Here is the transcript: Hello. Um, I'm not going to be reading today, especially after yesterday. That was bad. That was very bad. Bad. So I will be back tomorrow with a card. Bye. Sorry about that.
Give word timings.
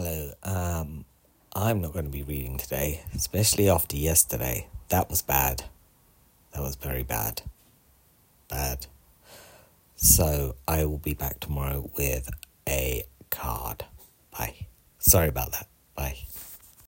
Hello. 0.00 0.30
Um, 0.44 1.04
I'm 1.56 1.82
not 1.82 1.92
going 1.92 2.04
to 2.04 2.10
be 2.12 2.22
reading 2.22 2.56
today, 2.56 3.00
especially 3.16 3.68
after 3.68 3.96
yesterday. 3.96 4.68
That 4.90 5.10
was 5.10 5.22
bad. 5.22 5.64
That 6.52 6.60
was 6.60 6.76
very 6.76 7.02
bad. 7.02 7.42
Bad. 8.46 8.86
So 9.96 10.54
I 10.68 10.84
will 10.84 10.98
be 10.98 11.14
back 11.14 11.40
tomorrow 11.40 11.90
with 11.98 12.30
a 12.68 13.02
card. 13.30 13.86
Bye. 14.30 14.68
Sorry 15.00 15.26
about 15.26 15.50
that. 15.50 15.66